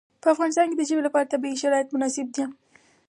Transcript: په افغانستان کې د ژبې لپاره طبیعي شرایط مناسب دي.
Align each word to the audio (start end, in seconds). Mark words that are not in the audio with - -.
په 0.21 0.27
افغانستان 0.33 0.65
کې 0.69 0.75
د 0.77 0.83
ژبې 0.89 1.01
لپاره 1.07 1.31
طبیعي 1.33 1.57
شرایط 1.63 1.87
مناسب 1.91 2.27
دي. 2.35 2.43